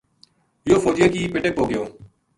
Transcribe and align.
یوہ 0.67 0.81
فوجیاں 0.83 1.09
کی 1.13 1.21
پٹک 1.33 1.51
پو 1.57 1.63
گیو 1.69 1.83